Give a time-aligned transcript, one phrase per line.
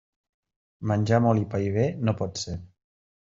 [0.91, 2.57] Menjar molt i pair bé no pot ser.